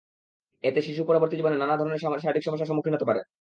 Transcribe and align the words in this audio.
এতে 0.63 0.79
শিশু 0.81 1.01
পরবর্তী 1.05 1.35
জীবনে 1.39 1.57
নানা 1.57 1.75
ধরনের 1.77 2.01
শারীরিক 2.23 2.43
সমস্যার 2.45 2.69
সম্মুখীন 2.69 2.95
হতে 2.95 3.07
পারে। 3.09 3.21